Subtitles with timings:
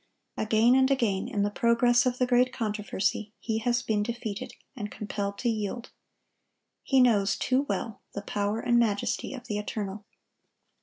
[0.35, 4.89] Again and again, in the progress of the great controversy, he has been defeated, and
[4.89, 5.91] compelled to yield.
[6.81, 10.03] He knows too well the power and majesty of the Eternal.